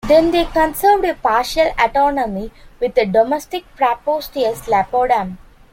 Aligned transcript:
Then 0.07 0.31
they 0.31 0.45
conserved 0.45 1.05
a 1.05 1.13
partial 1.13 1.67
autonomy 1.79 2.49
with 2.79 2.97
a 2.97 3.05
domestic 3.05 3.65
"praepositus 3.77 4.61
Iapodum". 4.61 5.37